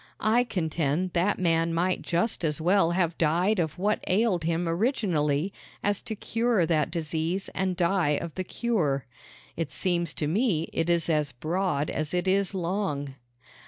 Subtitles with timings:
[0.19, 5.53] I contend that man might just as well have died of what ailed him originally
[5.83, 9.05] as to cure that disease and die of the cure.
[9.55, 13.13] It seems to me it is as broad as it is long.